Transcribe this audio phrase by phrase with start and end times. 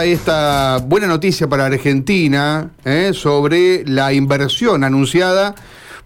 [0.00, 5.56] Hay esta buena noticia para Argentina eh, sobre la inversión anunciada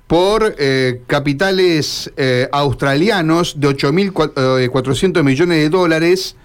[0.07, 6.37] por eh, capitales eh, australianos de 8.400 millones de dólares,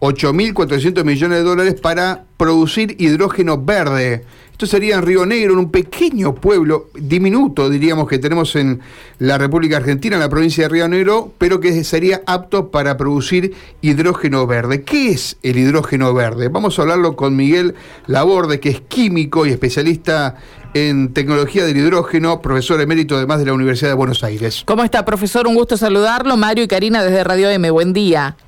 [0.00, 4.24] 8.400 millones de dólares para producir hidrógeno verde.
[4.56, 8.80] Esto sería en Río Negro, en un pequeño pueblo, diminuto diríamos que tenemos en
[9.18, 13.52] la República Argentina, en la provincia de Río Negro, pero que sería apto para producir
[13.82, 14.80] hidrógeno verde.
[14.80, 16.48] ¿Qué es el hidrógeno verde?
[16.48, 17.74] Vamos a hablarlo con Miguel
[18.06, 20.36] Laborde, que es químico y especialista
[20.72, 24.62] en tecnología del hidrógeno, profesor emérito además de la Universidad de Buenos Aires.
[24.64, 25.46] ¿Cómo está, profesor?
[25.46, 26.34] Un gusto saludarlo.
[26.38, 27.70] Mario y Karina desde Radio M.
[27.70, 28.38] Buen día.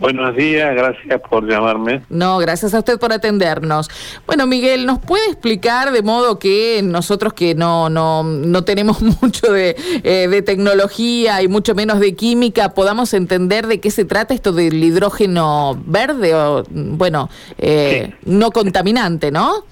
[0.00, 2.00] Buenos días, gracias por llamarme.
[2.08, 3.90] No, gracias a usted por atendernos.
[4.26, 9.52] Bueno, Miguel, ¿nos puede explicar de modo que nosotros que no, no, no tenemos mucho
[9.52, 14.32] de, eh, de tecnología y mucho menos de química, podamos entender de qué se trata
[14.32, 17.28] esto del hidrógeno verde o, bueno,
[17.58, 19.66] eh, no contaminante, ¿no?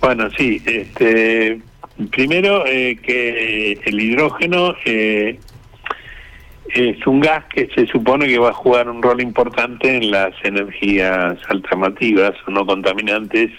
[0.00, 1.60] Bueno, sí, este,
[2.10, 5.38] primero eh, que el hidrógeno eh,
[6.74, 10.32] es un gas que se supone que va a jugar un rol importante en las
[10.42, 13.50] energías alternativas o no contaminantes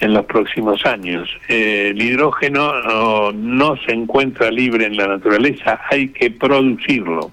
[0.00, 1.28] en los próximos años.
[1.48, 7.30] Eh, el hidrógeno no, se encuentra libre en la naturaleza, hay que producirlo.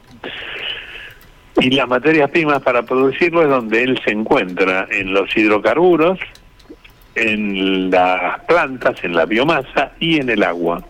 [1.60, 6.20] Y las materias primas para producirlo es donde él se encuentra, en los hidrocarburos,
[7.16, 10.82] en las plantas, en la biomasa y en el agua.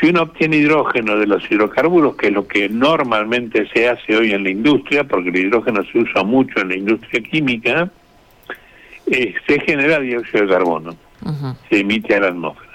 [0.00, 4.32] Si uno obtiene hidrógeno de los hidrocarburos, que es lo que normalmente se hace hoy
[4.32, 7.90] en la industria, porque el hidrógeno se usa mucho en la industria química,
[9.06, 10.96] eh, se genera dióxido de carbono,
[11.68, 12.72] se emite a la atmósfera.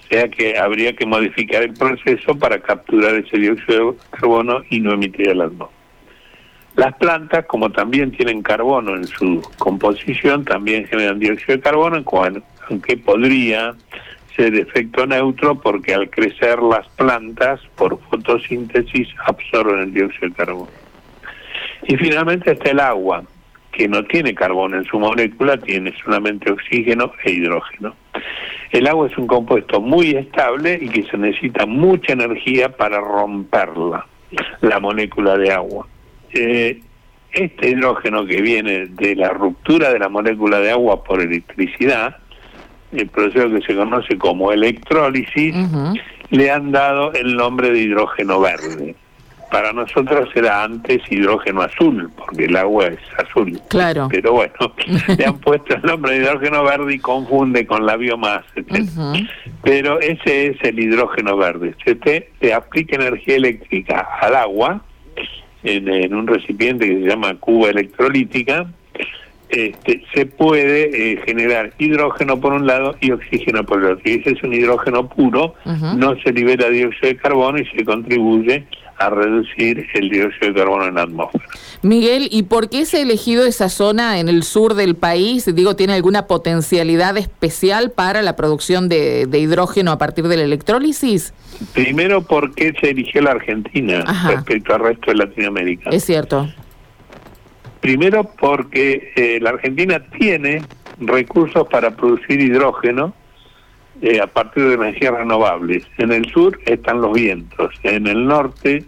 [0.00, 4.80] O sea que habría que modificar el proceso para capturar ese dióxido de carbono y
[4.80, 5.80] no emitir a la atmósfera.
[6.76, 12.02] Las plantas, como también tienen carbono en su composición, también generan dióxido de carbono,
[12.68, 13.74] aunque podría
[14.40, 20.70] ser efecto neutro porque al crecer las plantas por fotosíntesis absorben el dióxido de carbono.
[21.86, 23.22] Y finalmente está el agua,
[23.70, 27.94] que no tiene carbono en su molécula, tiene solamente oxígeno e hidrógeno.
[28.70, 34.06] El agua es un compuesto muy estable y que se necesita mucha energía para romperla,
[34.62, 35.86] la molécula de agua.
[36.32, 36.80] Eh,
[37.32, 42.16] este hidrógeno que viene de la ruptura de la molécula de agua por electricidad,
[42.92, 45.54] el proceso que se conoce como electrólisis,
[46.30, 48.94] le han dado el nombre de hidrógeno verde.
[49.50, 53.60] Para nosotros era antes hidrógeno azul, porque el agua es azul.
[53.68, 54.06] Claro.
[54.08, 54.54] Pero bueno,
[55.18, 58.46] le han puesto el nombre de hidrógeno verde y confunde con la biomasa,
[59.64, 61.74] Pero ese es el hidrógeno verde.
[61.84, 64.84] Usted le aplica energía eléctrica al agua,
[65.62, 68.66] en, un recipiente que se llama cuba electrolítica,
[69.50, 74.02] este, se puede eh, generar hidrógeno por un lado y oxígeno por el otro.
[74.04, 75.54] Y ese es un hidrógeno puro,
[75.96, 78.66] no se libera dióxido de carbono y se contribuye
[79.00, 81.44] a reducir el dióxido de carbono en la atmósfera.
[81.82, 85.52] Miguel, ¿y por qué se ha elegido esa zona en el sur del país?
[85.54, 91.32] Digo, ¿tiene alguna potencialidad especial para la producción de, hidrógeno a partir de la electrólisis?
[91.72, 95.88] Primero, porque se eligió la Argentina respecto al resto de Latinoamérica?
[95.90, 96.46] Es cierto.
[97.80, 100.62] Primero porque eh, la Argentina tiene
[100.98, 103.14] recursos para producir hidrógeno
[104.02, 105.86] eh, a partir de energías renovables.
[105.96, 108.84] En el sur están los vientos, en el norte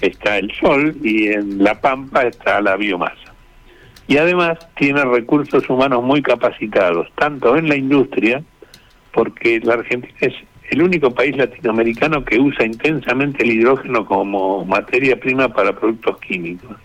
[0.00, 3.34] está el sol y en la pampa está la biomasa.
[4.06, 8.42] Y además tiene recursos humanos muy capacitados, tanto en la industria,
[9.12, 10.34] porque la Argentina es
[10.70, 16.76] el único país latinoamericano que usa intensamente el hidrógeno como materia prima para productos químicos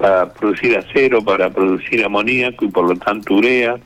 [0.00, 3.76] para producir acero, para producir amoníaco y por lo tanto urea,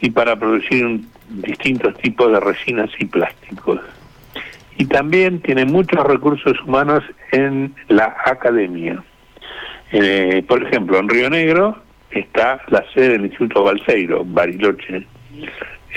[0.00, 3.80] y para producir distintos tipos de resinas y plásticos.
[4.78, 9.02] Y también tiene muchos recursos humanos en la academia.
[9.90, 11.76] Eh, por ejemplo, en Río Negro
[12.10, 15.06] está la sede del Instituto Balseiro, Bariloche,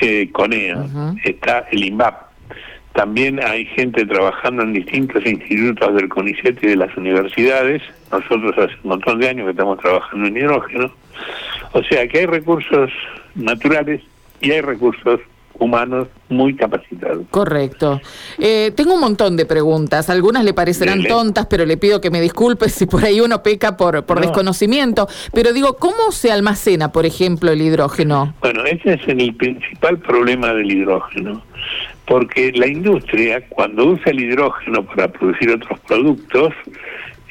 [0.01, 0.85] eh, CONEA,
[1.23, 2.28] está el INVAP,
[2.93, 7.81] también hay gente trabajando en distintos institutos del CONICET y de las universidades.
[8.11, 10.91] Nosotros hace un montón de años que estamos trabajando en hidrógeno.
[11.73, 12.89] O sea que hay recursos
[13.35, 14.01] naturales
[14.41, 15.19] y hay recursos
[15.59, 17.25] humanos muy capacitados.
[17.29, 18.01] Correcto.
[18.37, 20.09] Eh, tengo un montón de preguntas.
[20.09, 23.75] Algunas le parecerán tontas, pero le pido que me disculpe si por ahí uno peca
[23.77, 25.07] por, por desconocimiento.
[25.33, 28.33] Pero digo, ¿cómo se almacena, por ejemplo, el hidrógeno?
[28.39, 31.43] Bueno, ese es el principal problema del hidrógeno
[32.09, 36.55] porque la industria, cuando usa el hidrógeno para producir otros productos,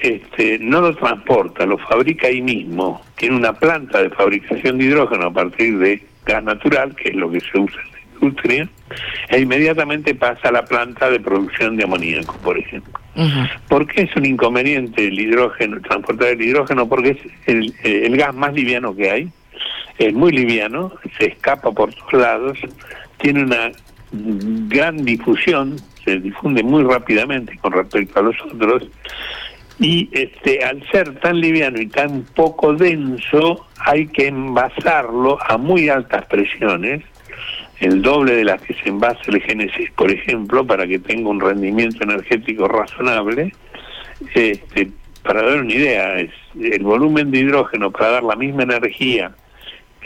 [0.01, 5.27] este, no lo transporta, lo fabrica ahí mismo, tiene una planta de fabricación de hidrógeno
[5.27, 8.69] a partir de gas natural, que es lo que se usa en la industria,
[9.31, 12.93] e inmediatamente pasa a la planta de producción de amoníaco, por ejemplo.
[13.69, 16.89] ¿Por qué es un inconveniente el hidrógeno, transportar el hidrógeno?
[16.89, 19.29] Porque es el, el gas más liviano que hay,
[19.99, 22.59] es muy liviano, se escapa por todos lados,
[23.19, 23.73] tiene una
[24.13, 28.89] gran difusión, se difunde muy rápidamente con respecto a los otros,
[29.81, 35.89] y este al ser tan liviano y tan poco denso hay que envasarlo a muy
[35.89, 37.05] altas presiones
[37.81, 41.41] el doble de las que se envasa el Génesis, por ejemplo, para que tenga un
[41.41, 43.53] rendimiento energético razonable.
[44.35, 44.91] Este,
[45.23, 49.33] para dar una idea, es el volumen de hidrógeno para dar la misma energía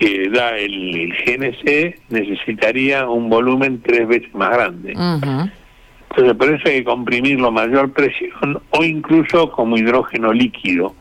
[0.02, 4.94] que da el, el GNC necesitaría un volumen tres veces más grande.
[4.94, 10.92] Entonces, por eso hay que comprimirlo a mayor presión o incluso como hidrógeno líquido.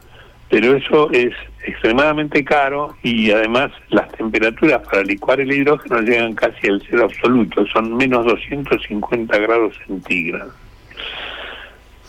[0.50, 1.34] Pero eso es
[1.66, 7.66] extremadamente caro y además las temperaturas para licuar el hidrógeno llegan casi al cero absoluto,
[7.68, 10.54] son menos 250 grados centígrados.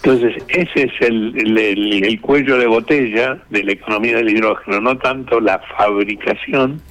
[0.05, 5.39] Entonces, ese es el, el, cuello de botella de la economía del hidrógeno, no tanto
[5.39, 6.83] la fabricación,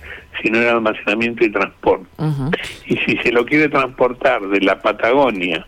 [0.41, 2.07] sino el almacenamiento y transporte.
[2.85, 5.67] Y si se lo quiere transportar de la Patagonia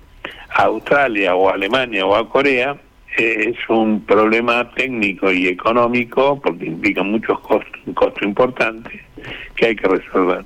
[0.56, 2.78] a Australia o a Alemania o a Corea
[3.18, 8.90] eh, es un problema técnico y económico porque implica muchos costos, un costo importante
[9.56, 10.46] que hay que resolver.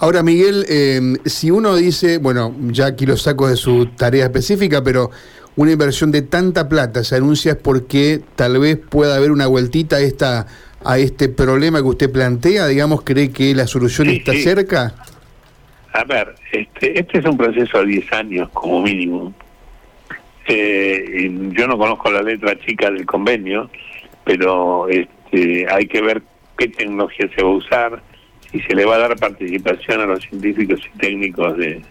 [0.00, 4.80] Ahora, Miguel, eh, si uno dice, bueno, ya aquí lo saco de su tarea específica,
[4.84, 5.10] pero
[5.58, 9.96] una inversión de tanta plata se anuncia es porque tal vez pueda haber una vueltita
[9.96, 10.46] a, esta,
[10.84, 14.94] a este problema que usted plantea, digamos, cree que la solución está cerca.
[15.92, 19.34] A ver, este, este es un proceso de 10 años como mínimo.
[20.46, 23.68] Eh, yo no conozco la letra chica del convenio,
[24.22, 26.22] pero este, hay que ver
[26.56, 28.02] qué tecnología se va a usar,
[28.52, 31.82] y se le va a dar participación a los científicos y técnicos de,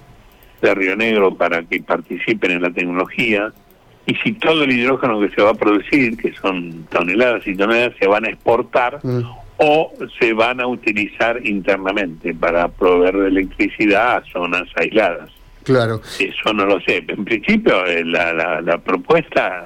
[0.62, 3.51] de Río Negro para que participen en la tecnología,
[4.06, 7.94] y si todo el hidrógeno que se va a producir, que son toneladas y toneladas,
[8.00, 9.24] se van a exportar mm
[9.57, 15.31] o se van a utilizar internamente para proveer de electricidad a zonas aisladas.
[15.63, 16.01] Claro.
[16.19, 17.03] Eso no lo sé.
[17.07, 19.65] En principio, eh, la, la, la propuesta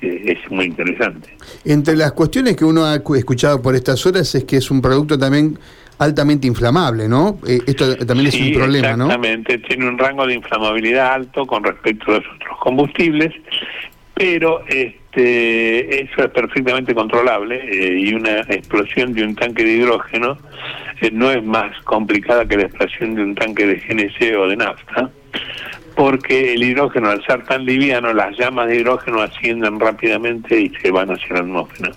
[0.00, 1.36] eh, es muy interesante.
[1.64, 5.18] Entre las cuestiones que uno ha escuchado por estas horas es que es un producto
[5.18, 5.58] también
[6.04, 7.38] altamente inflamable, ¿no?
[7.46, 9.06] Eh, esto también es un problema, ¿no?
[9.06, 13.32] Exactamente, tiene un rango de inflamabilidad alto con respecto a los otros combustibles,
[14.14, 20.38] pero este, eso es perfectamente controlable eh, y una explosión de un tanque de hidrógeno
[21.00, 24.56] eh, no es más complicada que la explosión de un tanque de GNC o de
[24.56, 25.10] nafta,
[25.96, 30.90] porque el hidrógeno al ser tan liviano, las llamas de hidrógeno ascienden rápidamente y se
[30.90, 31.92] van hacia la atmósfera.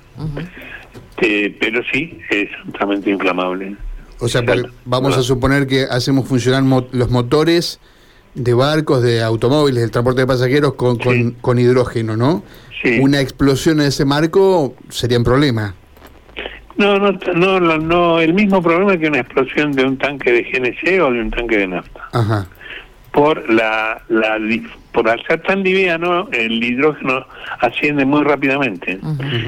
[1.17, 3.75] Este, pero sí, es altamente inflamable.
[4.19, 4.41] O sea,
[4.85, 7.79] vamos a suponer que hacemos funcionar los motores
[8.33, 10.97] de barcos, de automóviles, del transporte de pasajeros con,
[11.41, 12.43] con, hidrógeno, ¿no?
[12.81, 12.99] Sí.
[12.99, 15.75] Una explosión en ese marco sería un problema.
[16.77, 21.01] No, no, no, no, el mismo problema que una explosión de un tanque de GNC
[21.01, 22.07] o de un tanque de nafta.
[22.13, 22.47] Ajá.
[23.17, 24.37] Por la, la
[24.91, 27.25] por al ser tan liviano, el hidrógeno
[27.61, 28.99] asciende muy rápidamente.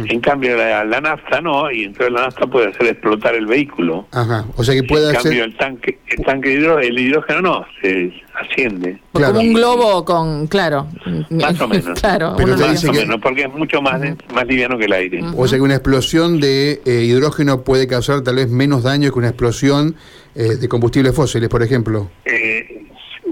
[0.08, 4.08] En cambio, la, nafta no, y entonces la nafta puede hacer explotar el vehículo.
[4.12, 4.46] Ajá.
[4.56, 7.66] O sea que puede en cambio, el tanque, el tanque de hidrógeno, el hidrógeno no,
[7.80, 9.00] se asciende.
[9.12, 10.88] Como un globo con, claro.
[11.30, 12.00] Más o menos.
[12.02, 14.02] claro, Pero más o menos, porque es mucho más,
[14.34, 15.24] más liviano que el aire.
[15.36, 19.20] O sea que una explosión de eh, hidrógeno puede causar tal vez menos daño que
[19.20, 19.96] una explosión
[20.36, 22.10] eh, de combustibles fósiles, por ejemplo.
[22.26, 22.79] Eh,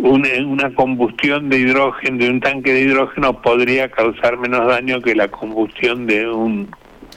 [0.09, 5.27] una, combustión de hidrógeno, de un tanque de hidrógeno, podría causar menos daño que la
[5.27, 6.69] combustión de un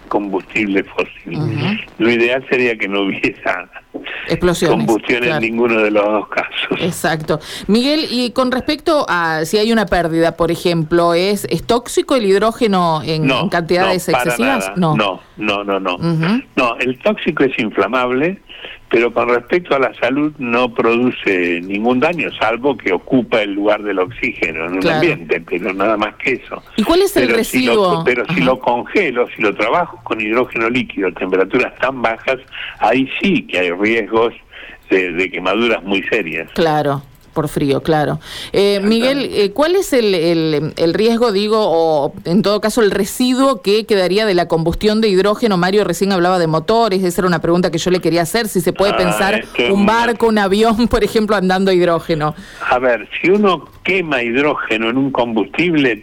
[0.09, 1.79] combustible fósil.
[1.99, 3.71] Lo ideal sería que no hubiera
[4.69, 6.81] combustión en ninguno de los dos casos.
[6.81, 7.41] Exacto.
[7.69, 12.27] Miguel, y con respecto a si hay una pérdida, por ejemplo, ¿es, es tóxico el
[12.27, 14.73] hidrógeno en, cantidades excesivas?
[14.77, 15.81] No, no, no, no.
[15.81, 15.99] No.
[16.57, 18.41] no, el tóxico es inflamable
[18.89, 23.83] pero con respecto a la salud no produce ningún daño, salvo que ocupa el lugar
[23.83, 26.63] del oxígeno en un ambiente, pero nada más que eso.
[26.77, 28.05] ¿Y cuál es el pero residuo?
[28.05, 32.39] pero si lo congelo, si lo trabajo con hidrógeno líquido a temperaturas tan bajas,
[32.79, 34.35] ahí sí que hay riesgos
[34.91, 36.51] de quemaduras muy serias.
[36.55, 38.21] Claro por frío, claro.
[38.53, 40.15] Eh, Miguel, eh, ¿cuál es el,
[40.77, 45.09] el, riesgo, digo, o en todo caso el residuo que quedaría de la combustión de
[45.09, 45.57] hidrógeno?
[45.57, 48.61] Mario recién hablaba de motores, esa era una pregunta que yo le quería hacer, si
[48.61, 52.35] se puede ah, pensar un barco, un avión, por ejemplo, andando hidrógeno.
[52.69, 56.01] A ver, si uno quema hidrógeno en un combustible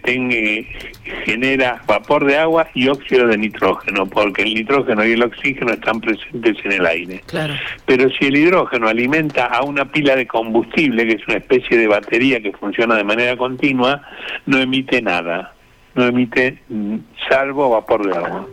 [1.24, 6.02] genera vapor de agua y óxido de nitrógeno, porque el nitrógeno y el oxígeno están
[6.02, 7.22] presentes en el aire.
[7.28, 7.54] Claro.
[7.86, 11.88] Pero si el hidrógeno alimenta a una pila de combustible, que es una especie de
[11.88, 14.02] batería que funciona de manera continua,
[14.46, 15.54] no emite nada
[15.96, 18.46] no emite mm, salvo vapor de agua,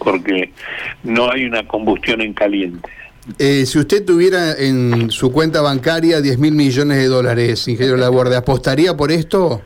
[0.00, 0.50] porque
[1.04, 2.90] no hay una combustión en caliente.
[3.38, 8.36] Eh, si usted tuviera en su cuenta bancaria 10 mil millones de dólares, ingeniero Laborde,
[8.36, 9.62] ¿apostaría por esto?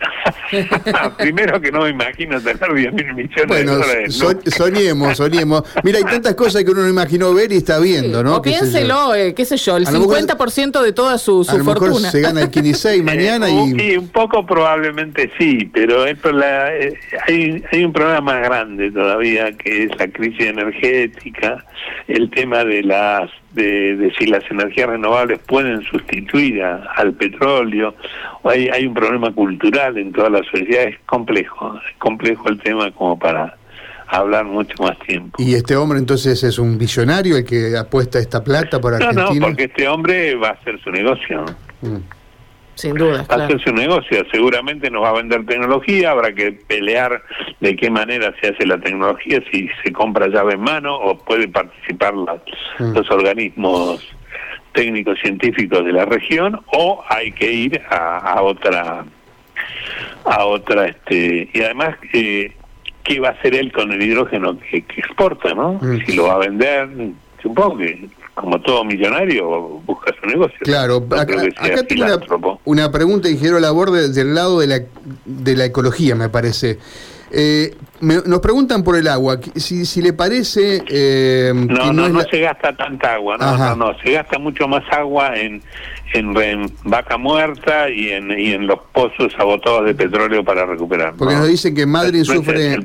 [1.18, 4.24] Primero que no me imagino tener 10 mil millones bueno, de dólares.
[4.56, 5.62] soñemos, soñemos.
[5.82, 8.36] Mira, hay tantas cosas que uno no imaginó ver y está viendo, ¿no?
[8.36, 11.94] O piénselo, eh, qué sé yo, el 50% de toda su, su a lo fortuna.
[11.94, 13.72] Mejor se gana el 15 mañana y...
[13.72, 16.94] Sí, un poco probablemente sí, pero es la, eh,
[17.26, 21.64] hay, hay un problema más grande todavía que es la crisis energética,
[22.08, 27.94] el tema de las de, si las energías renovables pueden sustituir al petróleo,
[28.42, 32.60] o hay, hay un problema cultural en toda la sociedad, es complejo, es complejo el
[32.60, 33.56] tema como para
[34.06, 35.42] hablar mucho más tiempo.
[35.42, 39.24] ¿Y este hombre entonces es un visionario el que apuesta esta plata por Argentina?
[39.24, 41.44] No, no, porque este hombre va a hacer su negocio.
[41.80, 41.96] Mm.
[42.76, 43.24] Sin duda.
[43.30, 47.22] Va a hacer su negocio, seguramente nos va a vender tecnología, habrá que pelear
[47.60, 51.52] de qué manera se hace la tecnología, si se compra llave en mano o pueden
[51.52, 52.92] participar mm.
[52.94, 54.04] los organismos
[54.74, 59.04] técnicos científicos de la región o hay que ir a, otra
[60.24, 62.52] a otra este y además eh,
[63.02, 66.06] qué va a hacer él con el hidrógeno que, exporta no mm.
[66.06, 66.88] si lo va a vender
[67.42, 70.58] supongo que como todo millonario, busca su negocio.
[70.62, 71.26] Claro, acá,
[71.86, 74.80] tengo una, pregunta, ingeniero Labor, del lado de la,
[75.24, 76.78] de la ecología, me parece.
[77.36, 80.84] Eh, nos preguntan por el agua, si, si le parece...
[80.86, 84.84] Eh, no, no, no, se gasta tanta agua, no, no, no, se gasta mucho más
[84.92, 85.60] agua en,
[86.12, 91.14] en, vaca muerta y en, y en los pozos agotados de petróleo para recuperar.
[91.16, 92.76] Porque nos dicen que Madrid sufre,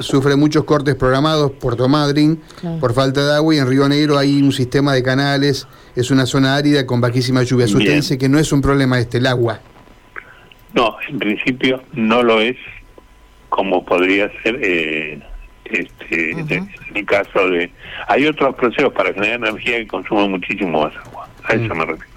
[0.00, 2.40] sufre muchos cortes programados, Puerto Madryn,
[2.80, 6.26] por falta de agua y en Río Negro hay un sistema de canales, es una
[6.26, 7.66] zona árida con bajísima lluvia.
[7.66, 9.60] Usted dice que no es un problema este, el agua.
[10.74, 12.56] No, en principio no lo es
[13.52, 15.20] como podría ser eh,
[15.66, 17.70] este, en el caso de...
[18.08, 21.78] Hay otros procesos para generar energía que consumen muchísimo más agua, a eso mm.
[21.78, 22.12] me refiero.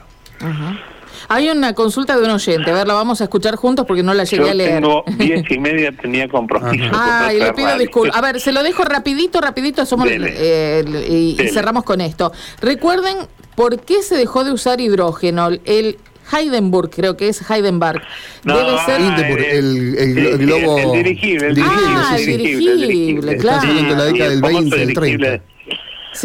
[1.27, 4.13] Hay una consulta de un oyente, a ver, la vamos a escuchar juntos porque no
[4.13, 4.81] la llegué a leer.
[4.81, 6.89] Tengo diez y media, tenía compromiso.
[6.93, 8.17] Ah, y le pido disculpas.
[8.17, 12.31] A ver, se lo dejo rapidito, rapidito, somos, eh, y, cerramos con esto.
[12.61, 13.17] Recuerden
[13.55, 15.49] por qué se dejó de usar hidrógeno.
[15.65, 15.97] El
[16.31, 18.01] Heidenburg, creo que es Heidenberg.
[18.43, 20.77] Debe ser el, el, globo.
[20.77, 21.85] El, dirigible, el dirigible.
[21.95, 23.73] Ah, el dirigible, claro.
[23.73, 25.41] la década del 20, del 30.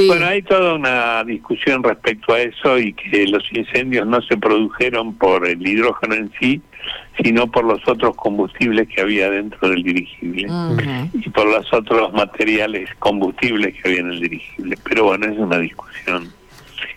[0.07, 5.15] Bueno, hay toda una discusión respecto a eso y que los incendios no se produjeron
[5.15, 6.63] por el hidrógeno en sí,
[7.23, 10.47] sino por los otros combustibles que había dentro del dirigible
[11.13, 14.79] y por los otros materiales combustibles que había en el dirigible.
[14.85, 16.33] Pero bueno, es una discusión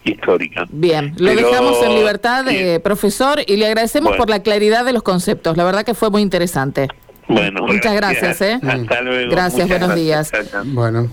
[0.04, 0.66] histórica.
[0.70, 5.04] Bien, lo dejamos en libertad, eh, profesor, y le agradecemos por la claridad de los
[5.04, 5.58] conceptos.
[5.58, 6.88] La verdad que fue muy interesante.
[7.28, 8.42] Bueno, muchas gracias.
[8.42, 8.60] ¿eh?
[8.62, 9.32] Hasta luego.
[9.32, 10.32] Gracias, buenos días.
[10.66, 11.10] Bueno.